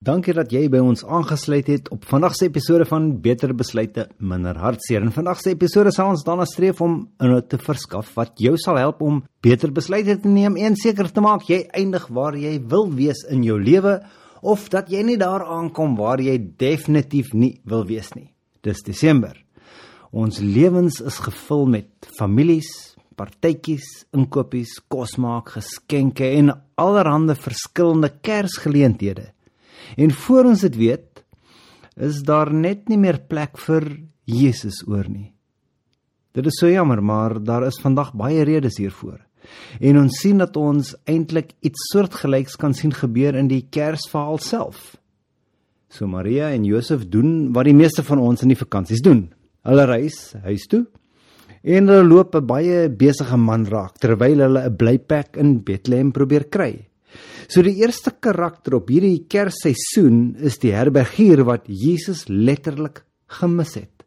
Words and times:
Dankie 0.00 0.32
dat 0.32 0.48
jy 0.48 0.62
by 0.72 0.78
ons 0.80 1.02
aangesluit 1.04 1.66
het 1.68 1.88
op 1.92 2.06
vandag 2.08 2.32
se 2.32 2.46
episode 2.48 2.86
van 2.88 3.10
Beter 3.20 3.50
Besluite 3.52 4.06
Minder 4.16 4.56
Hartseer. 4.56 5.02
In 5.04 5.12
vandag 5.12 5.42
se 5.42 5.50
episode 5.52 5.90
sal 5.92 6.14
ons 6.14 6.22
daarna 6.24 6.46
streef 6.48 6.78
om 6.80 6.94
inhoud 7.20 7.50
te 7.52 7.58
verskaf 7.60 8.14
wat 8.16 8.38
jou 8.40 8.54
sal 8.56 8.78
help 8.80 9.02
om 9.04 9.18
beter 9.44 9.68
besluite 9.76 10.14
te 10.22 10.30
neem 10.32 10.54
en 10.56 10.78
seker 10.80 11.10
te 11.12 11.20
maak 11.20 11.44
jy 11.52 11.58
eindig 11.76 12.06
waar 12.16 12.38
jy 12.40 12.54
wil 12.72 12.88
wees 12.96 13.20
in 13.28 13.42
jou 13.44 13.58
lewe 13.60 13.98
of 14.40 14.62
dat 14.72 14.88
jy 14.88 15.02
nie 15.04 15.18
daar 15.20 15.44
aankom 15.44 15.98
waar 15.98 16.22
jy 16.24 16.38
definitief 16.62 17.34
nie 17.34 17.58
wil 17.68 17.84
wees 17.84 18.08
nie. 18.14 18.30
Dis 18.64 18.80
Desember. 18.86 19.34
Ons 20.16 20.38
lewens 20.40 21.02
is 21.04 21.18
gevul 21.26 21.66
met 21.74 22.08
families, 22.16 22.70
partytjies, 23.20 24.06
inkopies, 24.16 24.78
kosmaak, 24.88 25.52
geskenke 25.58 26.32
en 26.38 26.54
allerlei 26.80 27.36
verskillende 27.36 28.14
Kersgeleenthede. 28.24 29.28
En 29.96 30.10
voor 30.10 30.44
ons 30.52 30.60
dit 30.60 30.76
weet, 30.76 31.24
is 31.96 32.22
daar 32.26 32.52
net 32.52 32.88
nie 32.88 32.98
meer 32.98 33.20
plek 33.28 33.58
vir 33.58 33.86
Jesus 34.24 34.82
oor 34.86 35.08
nie. 35.08 35.32
Dit 36.32 36.46
is 36.46 36.60
so 36.60 36.70
jammer, 36.70 37.02
maar 37.02 37.40
daar 37.42 37.66
is 37.66 37.80
vandag 37.82 38.12
baie 38.14 38.44
redes 38.46 38.78
hiervoor. 38.78 39.18
En 39.80 39.98
ons 39.98 40.20
sien 40.22 40.38
dat 40.38 40.56
ons 40.56 40.92
eintlik 41.10 41.56
iets 41.66 41.90
soortgelyks 41.90 42.56
kan 42.60 42.74
sien 42.76 42.92
gebeur 42.94 43.34
in 43.34 43.48
die 43.50 43.64
Kersverhaal 43.72 44.38
self. 44.38 44.94
So 45.90 46.06
Maria 46.06 46.52
en 46.54 46.64
Josef 46.68 47.08
doen 47.10 47.50
wat 47.56 47.66
die 47.66 47.74
meeste 47.74 48.04
van 48.06 48.22
ons 48.22 48.44
in 48.44 48.52
die 48.52 48.58
vakansies 48.58 49.02
doen. 49.02 49.26
Hulle 49.66 49.86
reis 49.90 50.30
huis 50.46 50.68
toe 50.70 50.84
en 51.60 51.90
hulle 51.90 52.06
loop 52.08 52.34
'n 52.36 52.46
baie 52.46 52.88
besige 52.88 53.36
man 53.36 53.66
raak 53.66 53.98
terwyl 53.98 54.40
hulle 54.40 54.62
'n 54.64 54.76
blyplek 54.76 55.36
in 55.36 55.60
Bethlehem 55.64 56.12
probeer 56.12 56.44
kry. 56.48 56.89
So 57.50 57.64
die 57.66 57.78
eerste 57.82 58.12
karakter 58.22 58.76
op 58.78 58.90
hierdie 58.92 59.24
Kersseisoen 59.30 60.36
is 60.46 60.60
die 60.62 60.74
herbergier 60.74 61.42
wat 61.48 61.66
Jesus 61.66 62.26
letterlik 62.28 63.02
gemis 63.40 63.74
het. 63.78 64.04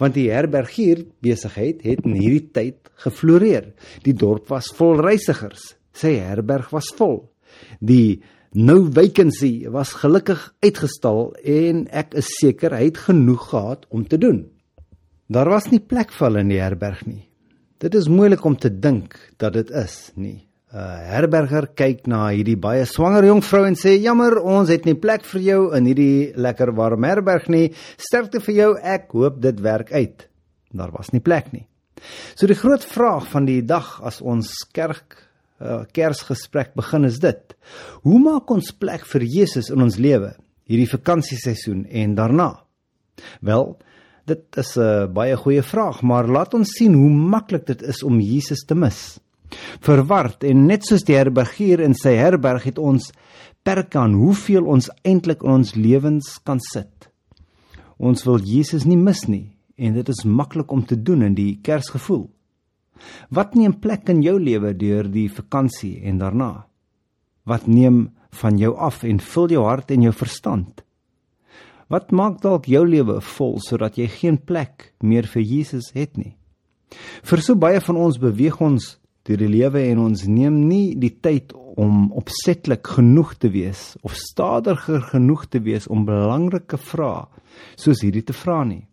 Want 0.00 0.16
die 0.16 0.30
herbergier 0.32 1.02
besigheid 1.24 1.82
het 1.84 2.04
in 2.06 2.16
hierdie 2.16 2.46
tyd 2.54 2.92
gefloreer. 3.04 3.72
Die 4.04 4.14
dorp 4.16 4.48
was 4.52 4.70
vol 4.76 5.02
reisigers. 5.02 5.74
Sy 5.94 6.16
herberg 6.22 6.70
was 6.74 6.88
vol. 6.96 7.20
Die 7.80 8.22
no 8.54 8.84
vacancy 8.94 9.66
was 9.70 9.96
gelukkig 9.98 10.40
uitgestal 10.62 11.34
en 11.42 11.84
ek 11.90 12.14
is 12.22 12.30
seker 12.38 12.74
hy 12.78 12.88
het 12.88 13.04
genoeg 13.08 13.50
gehad 13.50 13.86
om 13.90 14.06
te 14.06 14.18
doen. 14.18 14.44
Daar 15.26 15.50
was 15.50 15.70
nie 15.72 15.82
plek 15.82 16.12
vir 16.14 16.28
hulle 16.28 16.44
in 16.44 16.52
die 16.52 16.62
herberg 16.62 17.02
nie. 17.08 17.24
Dit 17.82 17.96
is 17.98 18.08
moeilik 18.08 18.44
om 18.46 18.56
te 18.56 18.70
dink 18.70 19.16
dat 19.42 19.56
dit 19.58 19.70
is 19.74 20.12
nie. 20.14 20.44
Uh, 20.74 20.98
herberger 21.08 21.68
kyk 21.78 22.06
na 22.10 22.26
hierdie 22.32 22.58
baie 22.60 22.84
swanger 22.88 23.28
jong 23.28 23.42
vrou 23.46 23.64
en 23.68 23.78
sê: 23.78 23.96
"Jammer, 24.02 24.40
ons 24.42 24.68
het 24.68 24.84
nie 24.84 24.98
plek 24.98 25.24
vir 25.24 25.40
jou 25.40 25.60
in 25.76 25.86
hierdie 25.86 26.32
lekker 26.36 26.74
warm 26.74 27.04
herberg 27.06 27.48
nie. 27.48 27.72
Sterkte 27.96 28.40
vir 28.40 28.54
jou. 28.54 28.70
Ek 28.82 29.10
hoop 29.12 29.40
dit 29.40 29.60
werk 29.60 29.92
uit." 29.92 30.28
Daar 30.74 30.90
was 30.90 31.12
nie 31.12 31.22
plek 31.22 31.52
nie. 31.52 31.66
So 32.34 32.46
die 32.50 32.58
groot 32.58 32.84
vraag 32.84 33.28
van 33.30 33.46
die 33.46 33.62
dag 33.62 34.00
as 34.02 34.20
ons 34.20 34.50
kerk 34.74 35.16
uh, 35.60 35.84
Kersgesprek 35.94 36.74
begin 36.74 37.04
is 37.04 37.20
dit: 37.22 37.54
Hoe 38.02 38.18
maak 38.18 38.50
ons 38.50 38.72
plek 38.72 39.06
vir 39.06 39.22
Jesus 39.22 39.70
in 39.70 39.80
ons 39.84 39.96
lewe 39.96 40.34
hierdie 40.68 40.90
vakansieseisoen 40.90 41.84
en 41.86 42.14
daarna? 42.18 42.50
Wel, 43.40 43.76
dit 44.26 44.56
is 44.56 44.76
'n 44.76 45.12
baie 45.12 45.36
goeie 45.36 45.62
vraag, 45.62 46.02
maar 46.02 46.26
laat 46.26 46.54
ons 46.54 46.68
sien 46.68 46.94
hoe 46.94 47.10
maklik 47.10 47.66
dit 47.66 47.82
is 47.82 48.02
om 48.02 48.20
Jesus 48.20 48.64
te 48.66 48.74
mis. 48.74 49.20
Verward 49.84 50.44
en 50.44 50.66
net 50.68 50.86
soos 50.86 51.04
die 51.06 51.16
herbergier 51.18 51.82
in 51.84 51.96
sy 51.98 52.16
herberg 52.18 52.66
het 52.68 52.78
ons 52.78 53.10
perke 53.64 53.98
aan 53.98 54.16
hoeveel 54.20 54.66
ons 54.68 54.90
eintlik 55.04 55.44
in 55.44 55.58
ons 55.58 55.74
lewens 55.76 56.36
kan 56.44 56.60
sit. 56.60 57.08
Ons 57.98 58.24
wil 58.26 58.42
Jesus 58.42 58.84
nie 58.84 59.00
mis 59.00 59.24
nie 59.28 59.48
en 59.76 59.96
dit 59.96 60.08
is 60.08 60.24
maklik 60.24 60.72
om 60.72 60.84
te 60.86 60.96
doen 60.96 61.22
in 61.26 61.34
die 61.34 61.58
Kersgevoel. 61.62 62.28
Wat 63.34 63.56
neem 63.58 63.74
plek 63.82 64.08
in 64.12 64.22
jou 64.22 64.36
lewe 64.38 64.72
deur 64.78 65.08
die 65.10 65.28
vakansie 65.32 65.98
en 66.06 66.20
daarna? 66.22 66.66
Wat 67.44 67.66
neem 67.66 68.12
van 68.40 68.58
jou 68.58 68.74
af 68.78 69.02
en 69.04 69.20
vul 69.20 69.56
jou 69.56 69.64
hart 69.66 69.90
en 69.90 70.06
jou 70.06 70.12
verstand? 70.14 70.84
Wat 71.90 72.12
maak 72.12 72.40
dalk 72.42 72.68
jou 72.70 72.84
lewe 72.86 73.20
vol 73.36 73.58
sodat 73.62 73.98
jy 74.00 74.06
geen 74.08 74.38
plek 74.38 74.92
meer 75.02 75.28
vir 75.28 75.42
Jesus 75.42 75.90
het 75.94 76.16
nie? 76.16 76.34
Vir 77.22 77.42
so 77.42 77.58
baie 77.58 77.80
van 77.82 77.98
ons 78.00 78.20
beweeg 78.22 78.60
ons 78.62 78.94
deur 79.24 79.40
die 79.40 79.50
lewe 79.50 79.82
en 79.88 80.02
ons 80.04 80.26
neem 80.28 80.56
nie 80.68 80.94
die 81.00 81.14
tyd 81.24 81.54
om 81.80 82.10
opsetlik 82.14 82.86
genoeg 82.96 83.34
te 83.40 83.50
wees 83.50 83.94
of 84.02 84.14
stadiger 84.18 85.02
genoeg 85.10 85.46
te 85.50 85.62
wees 85.64 85.88
om 85.90 86.06
belangrike 86.06 86.78
vrae 86.78 87.24
soos 87.80 88.02
hierdie 88.04 88.24
te 88.26 88.36
vra 88.36 88.62
nie. 88.68 88.84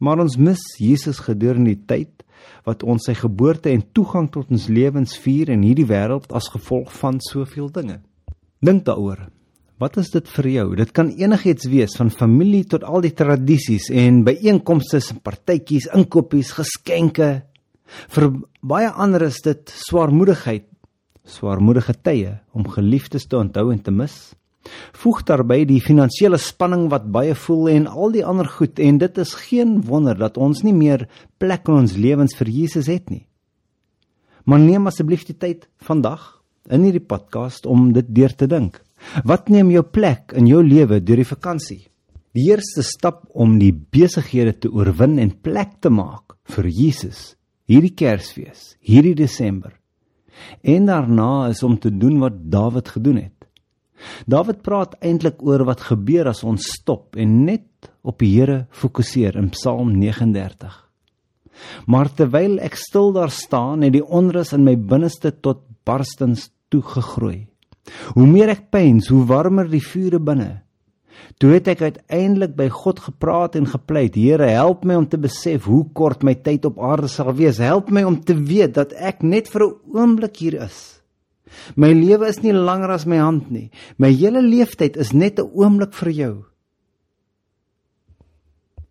Maar 0.00 0.22
ons 0.24 0.36
mis 0.40 0.60
Jesus 0.80 1.20
gedurende 1.24 1.74
die 1.74 1.86
tyd 1.88 2.24
wat 2.68 2.84
ons 2.84 3.04
sy 3.08 3.14
geboorte 3.18 3.72
en 3.72 3.82
toegang 3.96 4.30
tot 4.32 4.52
ons 4.52 4.68
lewens 4.72 5.16
vier 5.24 5.52
in 5.52 5.64
hierdie 5.66 5.88
wêreld 5.88 6.30
as 6.36 6.48
gevolg 6.52 6.92
van 7.00 7.20
soveel 7.24 7.68
dinge. 7.72 8.00
Dink 8.64 8.84
daaroor. 8.88 9.28
Wat 9.80 9.96
is 9.96 10.10
dit 10.12 10.26
vir 10.28 10.46
jou? 10.52 10.64
Dit 10.76 10.90
kan 10.92 11.08
enigiets 11.16 11.68
wees 11.72 11.94
van 11.96 12.10
familie 12.12 12.66
tot 12.68 12.84
al 12.84 13.00
die 13.00 13.14
tradisies 13.16 13.88
en 13.88 14.20
byeenkomste, 14.26 15.00
partytjies, 15.24 15.88
inkopies, 15.96 16.52
geskenke, 16.58 17.30
Vir 18.10 18.30
baie 18.62 18.90
ander 18.90 19.24
is 19.26 19.40
dit 19.44 19.72
swaarmoedigheid, 19.86 20.66
swaarmoedige 21.26 21.94
tye 22.02 22.36
om 22.56 22.68
geliefdes 22.68 23.26
te 23.30 23.38
onthou 23.38 23.70
en 23.72 23.80
te 23.82 23.94
mis. 23.94 24.16
Voeg 25.00 25.22
daarbey 25.28 25.64
die 25.68 25.80
finansiële 25.82 26.38
spanning 26.40 26.88
wat 26.92 27.08
baie 27.12 27.34
voel 27.46 27.70
en 27.72 27.88
al 27.88 28.12
die 28.14 28.24
ander 28.26 28.48
goed 28.48 28.80
en 28.82 28.98
dit 29.00 29.18
is 29.22 29.32
geen 29.46 29.78
wonder 29.88 30.18
dat 30.18 30.36
ons 30.36 30.62
nie 30.66 30.74
meer 30.76 31.06
plek 31.40 31.68
in 31.70 31.80
ons 31.80 31.96
lewens 31.96 32.36
vir 32.36 32.52
Jesus 32.52 32.90
het 32.92 33.08
nie. 33.10 33.24
Maar 34.44 34.60
neem 34.60 34.88
asseblief 34.90 35.24
die 35.28 35.36
tyd 35.36 35.66
vandag 35.86 36.42
in 36.70 36.84
hierdie 36.84 37.04
podcast 37.04 37.66
om 37.66 37.90
dit 37.96 38.08
deur 38.14 38.34
te 38.36 38.48
dink. 38.50 38.80
Wat 39.24 39.48
neem 39.48 39.72
jou 39.72 39.82
plek 39.82 40.34
in 40.36 40.48
jou 40.48 40.60
lewe 40.64 41.00
deur 41.00 41.22
die 41.22 41.28
vakansie? 41.28 41.82
Die 42.36 42.46
eerste 42.52 42.84
stap 42.86 43.24
om 43.32 43.56
die 43.58 43.72
besighede 43.72 44.52
te 44.60 44.70
oorwin 44.70 45.18
en 45.18 45.32
plek 45.42 45.80
te 45.80 45.90
maak 45.90 46.36
vir 46.52 46.68
Jesus 46.68 47.39
hierdie 47.70 47.94
Kersfees, 47.94 48.74
hierdie 48.82 49.14
Desember. 49.14 49.76
En 50.66 50.88
daarna 50.88 51.50
is 51.52 51.62
om 51.62 51.76
te 51.78 51.92
doen 51.92 52.18
wat 52.22 52.38
Dawid 52.50 52.88
gedoen 52.96 53.20
het. 53.22 53.36
Dawid 54.26 54.62
praat 54.64 54.96
eintlik 55.04 55.42
oor 55.44 55.66
wat 55.68 55.84
gebeur 55.90 56.30
as 56.32 56.42
ons 56.46 56.70
stop 56.72 57.18
en 57.20 57.42
net 57.44 57.90
op 58.02 58.18
die 58.22 58.32
Here 58.32 58.64
fokuseer 58.72 59.36
in 59.36 59.50
Psalm 59.54 59.92
39. 60.00 60.72
Maar 61.92 62.08
terwyl 62.16 62.56
ek 62.64 62.78
stil 62.80 63.12
daar 63.12 63.30
staan, 63.30 63.84
het 63.84 63.92
die 63.92 64.04
onrus 64.04 64.54
in 64.56 64.64
my 64.64 64.74
binneste 64.74 65.34
tot 65.44 65.66
barstens 65.84 66.48
toe 66.72 66.80
gegroei. 66.82 67.46
Hoe 68.16 68.26
meer 68.26 68.54
ek 68.54 68.70
pyns, 68.72 69.10
hoe 69.12 69.26
warmer 69.28 69.68
die 69.68 69.82
vure 69.84 70.20
binne. 70.22 70.62
Toe 71.40 71.54
het 71.54 71.68
ek 71.72 71.80
uiteindelik 71.80 72.54
by 72.56 72.68
God 72.68 73.00
gepraat 73.00 73.56
en 73.56 73.66
gepleit: 73.66 74.14
Here, 74.14 74.50
help 74.52 74.84
my 74.84 74.98
om 75.00 75.08
te 75.08 75.18
besef 75.18 75.64
hoe 75.64 75.86
kort 75.96 76.22
my 76.22 76.34
tyd 76.34 76.68
op 76.68 76.78
aarde 76.78 77.08
sal 77.08 77.32
wees. 77.34 77.58
Help 77.58 77.90
my 77.90 78.04
om 78.04 78.20
te 78.20 78.36
weet 78.36 78.74
dat 78.74 78.92
ek 78.92 79.22
net 79.22 79.48
vir 79.48 79.64
'n 79.64 79.76
oomblik 79.96 80.36
hier 80.36 80.62
is. 80.62 81.00
My 81.76 81.92
lewe 81.92 82.28
is 82.28 82.42
nie 82.42 82.52
langer 82.52 82.90
as 82.90 83.06
my 83.06 83.18
hand 83.18 83.50
nie. 83.50 83.70
My 83.98 84.12
hele 84.12 84.42
leeftyd 84.42 84.96
is 84.96 85.12
net 85.12 85.38
'n 85.38 85.50
oomblik 85.54 85.94
vir 85.94 86.10
jou. 86.10 86.44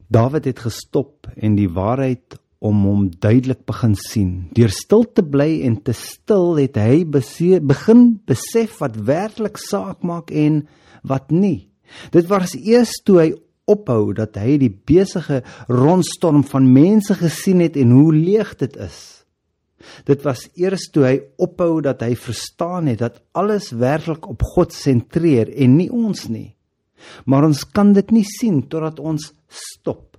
Dawid 0.10 0.46
het 0.46 0.60
gestop 0.60 1.28
en 1.38 1.56
die 1.56 1.70
waarheid 1.70 2.40
om 2.60 2.84
hom 2.84 3.10
duidelik 3.10 3.66
begin 3.66 3.96
sien. 3.96 4.32
Deur 4.58 4.72
stil 4.74 5.06
te 5.14 5.24
bly 5.24 5.62
en 5.68 5.78
te 5.82 5.94
stil 5.94 6.58
het 6.60 6.76
hy 6.76 7.06
begin 7.06 8.20
besef 8.28 8.80
wat 8.80 8.96
werklik 8.96 9.58
saak 9.58 10.04
maak 10.04 10.32
en 10.32 10.68
wat 11.04 11.32
nie. 11.32 11.70
Dit 12.14 12.28
was 12.30 12.56
eers 12.56 12.94
toe 13.06 13.20
hy 13.20 13.30
ophou 13.70 14.14
dat 14.18 14.38
hy 14.42 14.58
die 14.62 14.72
besige 14.72 15.44
rondstorm 15.70 16.44
van 16.48 16.72
mense 16.74 17.16
gesien 17.20 17.62
het 17.64 17.78
en 17.78 17.94
hoe 17.94 18.14
leeg 18.16 18.56
dit 18.62 18.78
is. 18.82 19.00
Dit 20.08 20.26
was 20.28 20.48
eers 20.60 20.90
toe 20.94 21.06
hy 21.08 21.16
ophou 21.40 21.80
dat 21.86 22.02
hy 22.04 22.16
verstaan 22.20 22.90
het 22.92 23.02
dat 23.04 23.22
alles 23.38 23.72
werklik 23.72 24.28
op 24.28 24.44
God 24.56 24.76
sentreer 24.76 25.52
en 25.56 25.78
nie 25.78 25.90
ons 25.94 26.28
nie. 26.32 26.56
Maar 27.26 27.48
ons 27.48 27.64
kan 27.64 27.94
dit 27.96 28.12
nie 28.12 28.26
sien 28.28 28.62
totdat 28.68 29.00
ons 29.00 29.32
stop. 29.48 30.18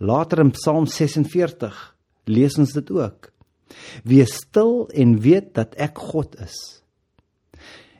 Later 0.00 0.42
in 0.42 0.54
Psalm 0.56 0.88
46 0.90 1.76
lees 2.30 2.56
ons 2.58 2.72
dit 2.74 2.90
ook. 2.96 3.30
Wees 4.08 4.34
stil 4.42 4.88
en 4.96 5.18
weet 5.22 5.52
dat 5.54 5.76
ek 5.78 6.00
God 6.10 6.34
is. 6.42 6.79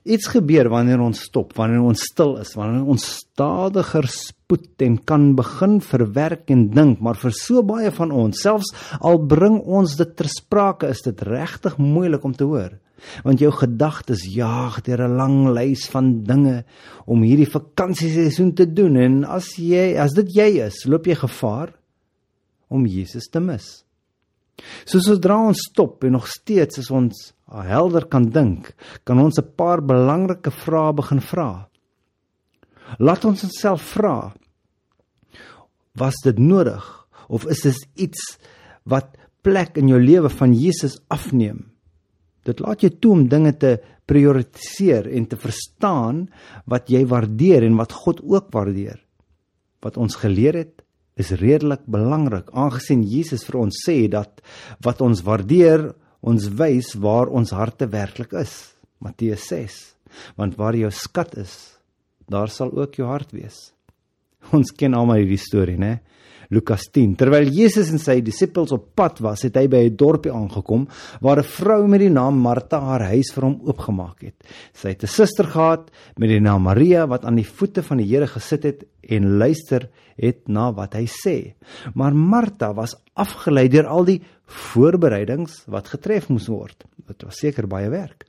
Iets 0.09 0.31
gebeur 0.33 0.71
wanneer 0.73 1.01
ons 1.05 1.19
stop, 1.27 1.51
wanneer 1.59 1.83
ons 1.85 2.03
stil 2.09 2.39
is, 2.41 2.55
wanneer 2.57 2.87
ons 2.89 3.03
stadiger 3.19 4.07
spoed 4.09 4.81
en 4.87 4.95
kan 5.05 5.27
begin 5.37 5.77
verwerk 5.85 6.49
en 6.55 6.71
dink, 6.73 7.03
maar 7.05 7.19
vir 7.21 7.35
so 7.37 7.61
baie 7.67 7.91
van 7.93 8.15
ons, 8.17 8.41
selfs 8.41 8.73
al 9.05 9.21
bring 9.29 9.59
ons 9.61 9.99
dit 10.01 10.15
ter 10.17 10.31
sprake, 10.33 10.89
is 10.89 11.05
dit 11.05 11.21
regtig 11.29 11.77
moeilik 11.77 12.25
om 12.25 12.33
te 12.33 12.49
hoor. 12.49 12.79
Want 13.25 13.41
jou 13.45 13.53
gedagtes 13.53 14.25
jaag 14.29 14.81
deur 14.85 15.05
'n 15.05 15.17
lang 15.17 15.37
lys 15.53 15.89
van 15.89 16.25
dinge 16.25 16.65
om 17.07 17.23
hierdie 17.23 17.49
vakansieseisoen 17.49 18.55
te 18.55 18.67
doen 18.67 18.97
en 18.97 19.25
as 19.25 19.57
jy 19.57 19.97
as 19.97 20.13
dit 20.13 20.29
jy 20.37 20.65
is, 20.67 20.85
loop 20.87 21.07
jy 21.07 21.15
gevaar 21.15 21.73
om 22.69 22.87
Jesus 22.87 23.29
te 23.29 23.41
mis. 23.41 23.85
So 24.85 25.01
sodra 25.01 25.39
ons 25.51 25.67
stop 25.71 26.05
en 26.05 26.17
nog 26.19 26.29
steeds 26.29 26.79
as 26.83 26.91
ons 26.91 27.33
helder 27.51 28.07
kan 28.11 28.29
dink, 28.31 28.75
kan 29.05 29.19
ons 29.19 29.39
'n 29.39 29.53
paar 29.57 29.81
belangrike 29.83 30.51
vrae 30.51 30.93
begin 30.93 31.21
vra. 31.21 31.69
Laat 32.99 33.25
ons 33.25 33.45
onsself 33.45 33.83
vra: 33.83 34.35
Was 35.95 36.15
dit 36.25 36.39
nodig 36.39 37.07
of 37.29 37.47
is 37.47 37.63
dit 37.63 37.89
iets 37.97 38.39
wat 38.85 39.17
plek 39.43 39.77
in 39.77 39.89
jou 39.89 40.01
lewe 40.01 40.29
van 40.29 40.55
Jesus 40.55 40.99
afneem? 41.09 41.71
Dit 42.45 42.61
laat 42.61 42.81
jou 42.81 42.91
toe 42.91 43.13
om 43.13 43.29
dinge 43.29 43.53
te 43.53 43.79
prioritiseer 44.11 45.07
en 45.07 45.27
te 45.27 45.37
verstaan 45.37 46.29
wat 46.67 46.91
jy 46.91 47.05
waardeer 47.07 47.67
en 47.67 47.77
wat 47.77 47.93
God 47.93 48.23
ook 48.25 48.51
waardeer. 48.53 48.99
Wat 49.81 49.97
ons 49.97 50.17
geleer 50.17 50.55
het, 50.55 50.83
is 51.19 51.33
redelik 51.41 51.83
belangrik 51.91 52.51
aangesien 52.53 53.03
Jesus 53.07 53.45
vir 53.49 53.61
ons 53.65 53.83
sê 53.87 54.05
dat 54.13 54.43
wat 54.85 55.03
ons 55.05 55.23
waardeer, 55.27 55.91
ons 56.21 56.51
wys 56.61 56.95
waar 57.01 57.33
ons 57.33 57.53
harte 57.57 57.89
werklik 57.91 58.35
is. 58.39 58.75
Matteus 59.01 59.47
6. 59.49 59.77
Want 60.37 60.59
waar 60.61 60.77
jou 60.77 60.91
skat 60.93 61.37
is, 61.41 61.55
daar 62.31 62.53
sal 62.53 62.73
ook 62.77 62.99
jou 63.01 63.09
hart 63.09 63.33
wees. 63.33 63.71
Ons 64.57 64.73
ken 64.77 64.95
almal 64.97 65.23
hierdie 65.23 65.41
storie, 65.41 65.79
né? 65.81 66.01
Lukas 66.51 66.89
10. 66.91 67.15
Terwyl 67.15 67.47
Jesus 67.55 67.93
en 67.95 68.01
sy 68.03 68.17
disippels 68.27 68.73
op 68.75 68.89
pad 68.99 69.21
was, 69.23 69.45
het 69.47 69.55
hy 69.55 69.69
by 69.71 69.83
'n 69.87 69.97
dorpie 69.97 70.33
aangekom 70.35 70.89
waar 71.23 71.39
'n 71.39 71.47
vrou 71.47 71.87
met 71.87 72.01
die 72.01 72.11
naam 72.11 72.43
Martha 72.43 72.81
haar 72.81 73.05
huis 73.15 73.31
vir 73.33 73.45
hom 73.45 73.61
oopgemaak 73.63 74.23
het. 74.23 74.35
Sy 74.75 74.89
het 74.89 75.05
'n 75.05 75.07
suster 75.07 75.47
gehad 75.47 75.91
met 76.19 76.29
die 76.29 76.41
naam 76.41 76.63
Maria 76.63 77.07
wat 77.07 77.25
aan 77.25 77.37
die 77.37 77.47
voete 77.47 77.83
van 77.83 77.99
die 77.99 78.07
Here 78.07 78.27
gesit 78.27 78.63
het 78.65 78.85
en 79.03 79.39
luister 79.39 79.89
het 80.17 80.49
na 80.49 80.73
wat 80.73 80.95
hy 80.95 81.07
sê. 81.07 81.55
Maar 81.95 82.15
Martha 82.15 82.75
was 82.75 82.97
afgelei 83.15 83.69
deur 83.69 83.87
al 83.87 84.05
die 84.05 84.23
voorbereidings 84.47 85.67
wat 85.69 85.89
getref 85.89 86.29
moes 86.29 86.49
word. 86.49 86.85
Dit 87.07 87.23
was 87.23 87.39
seker 87.39 87.69
baie 87.69 87.89
werk. 87.89 88.27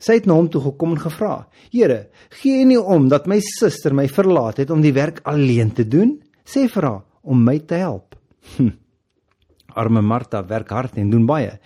Sy 0.00 0.14
het 0.14 0.26
na 0.26 0.34
hom 0.34 0.48
toe 0.48 0.60
gekom 0.60 0.90
en 0.90 1.00
gevra: 1.00 1.46
"Here, 1.70 2.08
gee 2.30 2.64
nie 2.64 2.80
om 2.80 3.08
dat 3.08 3.26
my 3.26 3.38
suster 3.40 3.94
my 3.94 4.08
verlaat 4.08 4.56
het 4.56 4.70
om 4.70 4.80
die 4.80 4.92
werk 4.92 5.20
alleen 5.24 5.72
te 5.72 5.84
doen? 5.84 6.20
Sê 6.44 6.68
vir 6.68 6.82
haar 6.82 7.07
om 7.28 7.44
my 7.44 7.58
te 7.60 7.80
help. 7.82 8.16
Hm. 8.56 8.72
Arme 9.78 10.02
Martha 10.02 10.42
werk 10.48 10.72
hard 10.74 10.96
en 10.98 11.10
doen 11.12 11.26
baie 11.28 11.58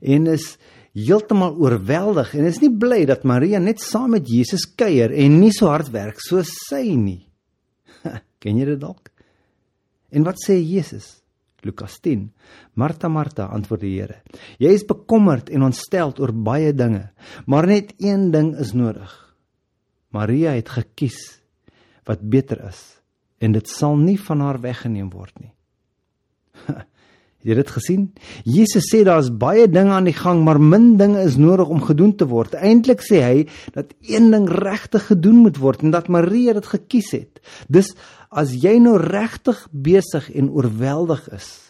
en 0.00 0.26
is 0.30 0.56
heeltemal 0.96 1.56
oorweldig 1.60 2.34
en 2.36 2.46
is 2.48 2.60
nie 2.62 2.70
bly 2.72 3.02
dat 3.08 3.24
Maria 3.28 3.60
net 3.60 3.82
saam 3.84 4.14
met 4.16 4.28
Jesus 4.28 4.66
kuier 4.78 5.12
en 5.12 5.38
nie 5.40 5.52
so 5.54 5.70
hard 5.72 5.90
werk 5.92 6.20
soos 6.24 6.52
sy 6.68 6.96
nie. 6.96 7.22
Ken 8.42 8.58
jy 8.60 8.68
dit 8.68 8.80
dalk? 8.80 9.10
En 10.12 10.24
wat 10.26 10.40
sê 10.40 10.56
Jesus? 10.60 11.16
Lukas 11.66 11.96
10. 12.04 12.28
Martha 12.78 13.08
Martha 13.10 13.48
antwoord 13.50 13.82
die 13.82 13.96
Here. 13.96 14.20
Jy 14.62 14.70
is 14.76 14.84
bekommerd 14.86 15.50
en 15.50 15.66
ontsteld 15.66 16.20
oor 16.22 16.30
baie 16.30 16.70
dinge, 16.76 17.08
maar 17.50 17.66
net 17.66 17.96
een 17.98 18.30
ding 18.30 18.52
is 18.62 18.70
nodig. 18.76 19.10
Maria 20.14 20.54
het 20.54 20.70
gekies 20.70 21.18
wat 22.06 22.22
beter 22.22 22.62
is 22.68 22.84
en 23.38 23.52
dit 23.52 23.68
sal 23.68 23.96
nie 24.00 24.18
van 24.20 24.40
haar 24.44 24.60
weggeneem 24.60 25.10
word 25.12 25.34
nie. 25.40 25.52
Het 27.46 27.52
jy 27.52 27.56
dit 27.60 27.68
gesien? 27.70 28.06
Jesus 28.42 28.88
sê 28.90 29.04
daar's 29.06 29.28
baie 29.30 29.68
dinge 29.70 29.92
aan 29.94 30.08
die 30.08 30.16
gang, 30.16 30.40
maar 30.42 30.58
min 30.58 30.96
dinge 30.98 31.20
is 31.22 31.36
nodig 31.38 31.68
om 31.70 31.84
gedoen 31.84 32.16
te 32.18 32.26
word. 32.26 32.56
Eintlik 32.58 33.04
sê 33.06 33.20
hy 33.22 33.44
dat 33.76 33.92
een 34.02 34.32
ding 34.32 34.48
regtig 34.50 35.06
gedoen 35.12 35.44
moet 35.44 35.60
word 35.62 35.84
en 35.86 35.94
dat 35.94 36.10
Maria 36.10 36.56
dit 36.56 36.66
gekies 36.66 37.12
het. 37.14 37.38
Dis 37.70 37.92
as 38.34 38.50
jy 38.50 38.80
nou 38.82 38.96
regtig 38.98 39.60
besig 39.70 40.26
en 40.34 40.50
oorweldig 40.50 41.22
is, 41.36 41.65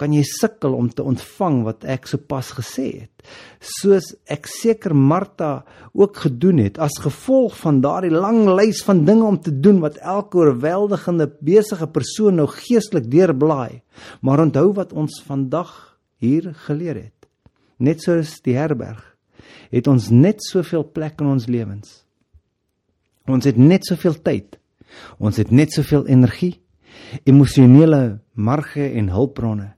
kan 0.00 0.12
jy 0.14 0.22
sukkel 0.26 0.74
om 0.76 0.88
te 0.90 1.04
ontvang 1.04 1.62
wat 1.66 1.86
ek 1.88 2.08
sopas 2.10 2.52
gesê 2.58 2.86
het. 3.04 3.24
Soos 3.60 4.10
ek 4.30 4.48
seker 4.50 4.94
Martha 4.94 5.64
ook 5.92 6.20
gedoen 6.26 6.60
het 6.64 6.78
as 6.82 6.98
gevolg 7.02 7.56
van 7.62 7.80
daardie 7.84 8.12
lang 8.12 8.44
lys 8.50 8.82
van 8.86 9.04
dinge 9.08 9.24
om 9.24 9.40
te 9.40 9.54
doen 9.54 9.80
wat 9.84 10.00
elke 10.02 10.42
oorweldigende 10.42 11.30
besige 11.40 11.88
persoon 11.88 12.40
nou 12.40 12.48
geestelik 12.50 13.10
deurblaai. 13.10 13.82
Maar 14.20 14.46
onthou 14.48 14.72
wat 14.76 14.92
ons 14.92 15.22
vandag 15.26 15.98
hier 16.22 16.52
geleer 16.66 17.06
het. 17.06 17.28
Net 17.78 18.02
soos 18.02 18.38
die 18.44 18.58
herberg 18.58 19.02
het 19.74 19.88
ons 19.90 20.10
net 20.14 20.42
soveel 20.44 20.84
plek 20.86 21.18
in 21.22 21.32
ons 21.34 21.48
lewens. 21.50 22.04
Ons 23.26 23.48
het 23.48 23.56
net 23.58 23.86
soveel 23.88 24.14
tyd. 24.22 24.58
Ons 25.18 25.40
het 25.40 25.50
net 25.50 25.72
soveel 25.74 26.06
energie, 26.12 26.60
emosionele 27.24 28.20
marge 28.34 28.90
en 28.92 29.08
hulpbronne 29.14 29.74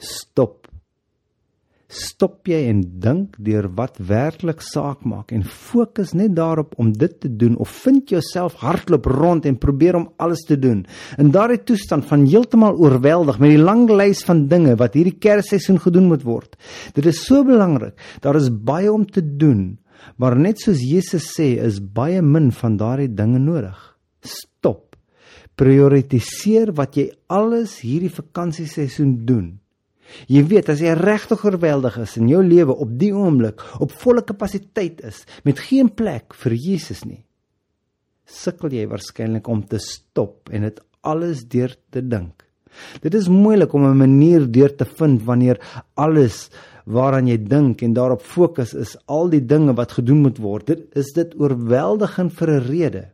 stop. 0.00 0.60
Stop 1.90 2.46
jy 2.46 2.68
en 2.70 2.84
dink 3.02 3.34
deur 3.42 3.66
wat 3.74 3.96
werklik 4.06 4.60
saak 4.62 5.00
maak 5.02 5.32
en 5.34 5.42
fokus 5.42 6.12
net 6.14 6.36
daarop 6.36 6.76
om 6.78 6.92
dit 6.94 7.16
te 7.18 7.30
doen 7.40 7.56
of 7.58 7.72
vind 7.82 8.12
jouself 8.14 8.60
hardloop 8.62 9.08
rond 9.10 9.46
en 9.48 9.58
probeer 9.58 9.98
om 9.98 10.06
alles 10.22 10.44
te 10.46 10.54
doen. 10.58 10.84
In 11.18 11.32
daardie 11.34 11.58
toestand 11.66 12.06
van 12.06 12.28
heeltemal 12.30 12.78
oorweldig 12.78 13.40
met 13.42 13.56
die 13.56 13.64
lang 13.64 13.88
lys 13.90 14.22
van 14.28 14.46
dinge 14.46 14.76
wat 14.78 14.94
hierdie 14.94 15.18
Kersseisoen 15.18 15.80
gedoen 15.82 16.06
moet 16.12 16.22
word. 16.22 16.54
Dit 16.94 17.10
is 17.10 17.24
so 17.26 17.42
belangrik. 17.44 17.98
Daar 18.22 18.38
is 18.38 18.52
baie 18.54 18.92
om 18.92 19.02
te 19.02 19.24
doen, 19.24 19.80
maar 20.16 20.38
net 20.38 20.62
soos 20.62 20.78
Jesus 20.86 21.26
sê, 21.34 21.56
is 21.58 21.82
baie 21.82 22.22
min 22.22 22.52
van 22.54 22.78
daardie 22.78 23.10
dinge 23.10 23.42
nodig. 23.42 23.82
Stop. 24.22 24.89
Prioritiseer 25.60 26.72
wat 26.72 26.96
jy 26.96 27.10
alles 27.28 27.80
hierdie 27.84 28.12
vakansieseisoen 28.12 29.18
doen 29.28 29.60
Jy 30.30 30.42
weet 30.50 30.70
as 30.72 30.82
jy 30.82 30.92
regtig 30.98 31.42
oorweldig 31.46 31.96
is 32.02 32.16
in 32.20 32.28
jou 32.30 32.42
lewe 32.44 32.74
op 32.84 32.92
die 33.00 33.10
oomblik 33.14 33.62
op 33.82 33.94
volle 34.02 34.24
kapasiteit 34.26 35.02
is 35.06 35.22
met 35.46 35.60
geen 35.62 35.90
plek 35.94 36.36
vir 36.42 36.56
Jesus 36.56 37.04
nie. 37.06 37.22
Sukkel 38.30 38.74
jy 38.74 38.86
waarskynlik 38.90 39.48
om 39.50 39.62
te 39.66 39.80
stop 39.82 40.50
en 40.54 40.68
dit 40.68 40.80
alles 41.06 41.44
deur 41.50 41.74
te 41.90 42.02
dink. 42.02 42.44
Dit 43.02 43.16
is 43.18 43.28
moeilik 43.28 43.72
om 43.74 43.84
'n 43.84 43.98
manier 43.98 44.46
deur 44.46 44.76
te 44.76 44.84
vind 44.84 45.22
wanneer 45.22 45.58
alles 45.96 46.50
waaraan 46.86 47.26
jy 47.26 47.38
dink 47.38 47.82
en 47.82 47.94
daarop 47.94 48.22
fokus 48.22 48.74
is 48.74 48.96
al 49.06 49.28
die 49.28 49.46
dinge 49.46 49.74
wat 49.74 49.92
gedoen 49.92 50.22
moet 50.22 50.38
word. 50.38 50.66
Dit 50.66 50.96
is 50.96 51.12
dit 51.14 51.34
oorweldigend 51.34 52.32
vir 52.32 52.48
'n 52.48 52.66
rede. 52.66 53.10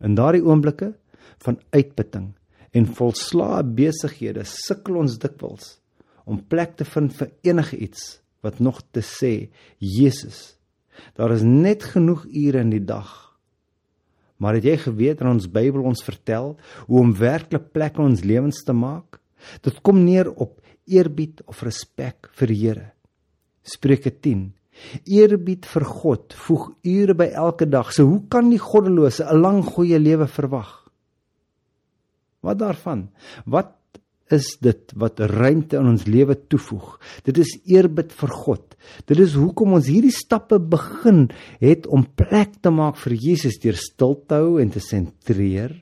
In 0.00 0.14
daardie 0.14 0.44
oomblikke 0.44 0.94
van 1.44 1.60
uitputting 1.74 2.32
en 2.76 2.88
volslae 2.98 3.62
besighede 3.64 4.44
sukkel 4.48 5.00
ons 5.02 5.18
dikwels 5.22 5.76
om 6.28 6.40
plek 6.52 6.76
te 6.76 6.84
vind 6.84 7.14
vir 7.16 7.30
enige 7.46 7.78
iets 7.88 8.18
wat 8.44 8.60
nog 8.60 8.82
te 8.92 9.02
sê 9.02 9.48
Jesus. 9.80 10.58
Daar 11.16 11.32
is 11.34 11.44
net 11.46 11.86
genoeg 11.94 12.26
ure 12.26 12.60
in 12.62 12.70
die 12.74 12.84
dag. 12.84 13.08
Maar 14.38 14.58
het 14.58 14.68
jy 14.68 14.76
geweet 14.84 15.18
dat 15.18 15.30
ons 15.32 15.48
Bybel 15.50 15.82
ons 15.88 16.04
vertel 16.04 16.52
hoe 16.86 17.00
om 17.00 17.14
werklik 17.18 17.72
plek 17.74 17.98
in 17.98 18.12
ons 18.12 18.22
lewens 18.26 18.62
te 18.66 18.74
maak? 18.76 19.18
Dit 19.64 19.80
kom 19.82 20.04
neer 20.04 20.30
op 20.30 20.60
eerbied 20.86 21.42
of 21.46 21.64
respek 21.66 22.30
vir 22.38 22.52
die 22.52 22.60
Here. 22.62 22.86
Spreuke 23.66 24.12
10 24.14 24.52
Eerbied 25.10 25.66
vir 25.66 25.84
God 25.90 26.34
voeg 26.38 26.68
ure 26.86 27.14
by 27.18 27.32
elke 27.34 27.66
dag. 27.66 27.90
So 27.92 28.06
hoe 28.06 28.20
kan 28.30 28.50
die 28.50 28.62
goddelose 28.62 29.24
'n 29.26 29.40
lang 29.40 29.64
goeie 29.64 29.98
lewe 29.98 30.28
verwag? 30.28 30.87
Wat 32.44 32.60
daarvan? 32.60 33.08
Wat 33.46 33.74
is 34.34 34.58
dit 34.60 34.92
wat 35.00 35.20
ruimte 35.20 35.78
in 35.80 35.88
ons 35.94 36.06
lewe 36.06 36.36
toevoeg? 36.36 36.98
Dit 37.26 37.40
is 37.40 37.54
eerbied 37.66 38.12
vir 38.12 38.32
God. 38.44 38.76
Dit 39.08 39.20
is 39.24 39.36
hoekom 39.38 39.74
ons 39.78 39.88
hierdie 39.88 40.14
stappe 40.14 40.60
begin 40.60 41.26
het 41.62 41.88
om 41.88 42.06
plek 42.06 42.60
te 42.62 42.72
maak 42.74 42.98
vir 43.00 43.16
Jesus 43.18 43.58
deur 43.62 43.78
stil 43.78 44.18
te 44.28 44.40
hou 44.42 44.58
en 44.62 44.72
te 44.74 44.82
sentreer. 44.84 45.78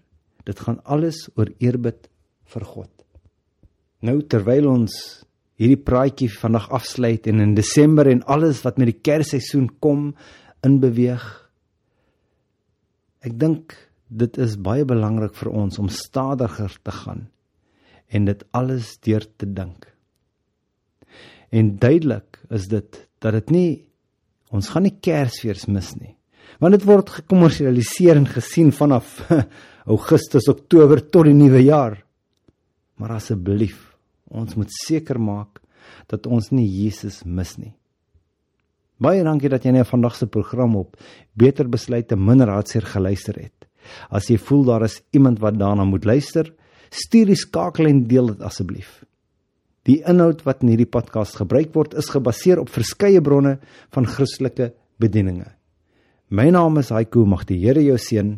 Dit 0.47 0.63
gaan 0.63 0.79
alles 0.85 1.27
oor 1.35 1.51
eerbied 1.59 2.07
vir 2.55 2.67
God. 2.67 2.93
Nou 4.07 4.21
terwyl 4.23 4.69
ons 4.71 4.95
hierdie 5.57 5.81
praatjie 5.81 6.29
vandag 6.31 6.69
afsluit 6.77 7.27
en 7.31 7.41
in 7.43 7.57
Desember 7.57 8.09
en 8.11 8.23
alles 8.31 8.63
wat 8.65 8.79
met 8.79 8.93
die 8.93 9.01
Kersseisoen 9.01 9.71
kom 9.81 10.11
inbeweeg. 10.67 11.25
Ek 13.27 13.35
dink 13.41 13.75
dit 14.09 14.39
is 14.39 14.57
baie 14.57 14.85
belangrik 14.85 15.35
vir 15.35 15.51
ons 15.51 15.79
om 15.83 15.89
stadiger 15.89 16.73
te 16.83 16.95
gaan 17.03 17.27
en 18.09 18.29
dit 18.29 18.45
alles 18.55 18.99
deur 19.03 19.25
te 19.37 19.47
dink. 19.47 19.89
En 21.51 21.77
duidelik 21.79 22.39
is 22.51 22.69
dit 22.71 23.01
dat 23.19 23.35
dit 23.41 23.51
nie 23.51 23.71
ons 24.55 24.69
gaan 24.71 24.87
nie 24.87 24.95
Kersfees 25.03 25.67
mis 25.67 25.91
nie, 25.99 26.17
Want 26.63 26.73
dit 26.73 26.87
word 26.89 27.11
gekommersialiseer 27.19 28.17
en 28.17 28.29
gesien 28.31 28.71
vanaf 28.73 29.19
Augustus, 29.93 30.49
Oktober 30.49 31.03
tot 31.05 31.29
die 31.29 31.37
nuwe 31.37 31.61
jaar. 31.67 31.99
Maar 32.97 33.19
asseblief, 33.19 33.77
ons 34.33 34.57
moet 34.57 34.73
seker 34.73 35.21
maak 35.21 35.61
dat 36.11 36.27
ons 36.27 36.49
nie 36.55 36.67
Jesus 36.67 37.23
mis 37.25 37.57
nie. 37.61 37.75
Baie 38.97 39.21
dankie 39.27 39.51
dat 39.53 39.67
jy 39.67 39.75
na 39.77 39.85
vandag 39.85 40.17
se 40.17 40.29
program 40.33 40.79
op 40.81 40.97
Beter 41.37 41.69
Besluite 41.69 42.17
Minder 42.17 42.49
Hartseer 42.49 42.87
geluister 42.89 43.37
het. 43.37 43.66
As 44.11 44.31
jy 44.31 44.39
voel 44.39 44.65
daar 44.69 44.87
is 44.87 45.01
iemand 45.17 45.41
wat 45.43 45.59
daarna 45.59 45.85
moet 45.85 46.05
luister, 46.05 46.53
stuur 46.91 47.33
die 47.33 47.39
skakel 47.39 47.91
en 47.91 48.07
deel 48.09 48.33
dit 48.35 48.43
asseblief. 48.47 49.03
Die 49.87 50.01
inhoud 50.09 50.43
wat 50.47 50.65
in 50.65 50.73
hierdie 50.73 50.91
podcast 50.91 51.39
gebruik 51.39 51.75
word, 51.75 51.95
is 51.95 52.11
gebaseer 52.11 52.59
op 52.63 52.73
verskeie 52.75 53.21
bronne 53.23 53.59
van 53.95 54.09
Christelike 54.11 54.73
bedieninge. 54.99 55.53
My 56.29 56.49
naam 56.51 56.81
is 56.81 56.91
Haiku, 56.91 57.23
mag 57.27 57.45
die 57.47 57.61
Here 57.63 57.83
jou 57.85 57.99
seën. 58.01 58.37